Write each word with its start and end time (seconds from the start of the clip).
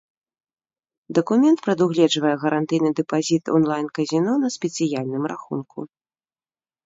Дакумент 1.17 1.59
прадугледжвае 1.65 2.31
гарантыйны 2.43 2.89
дэпазіт 2.99 3.43
онлайн-казіно 3.57 4.31
на 4.45 4.49
спецыяльным 4.57 5.23
рахунку. 5.35 5.79